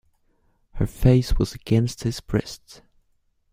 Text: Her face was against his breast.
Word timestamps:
Her 0.71 0.87
face 0.87 1.37
was 1.37 1.53
against 1.53 2.01
his 2.05 2.21
breast. 2.21 2.81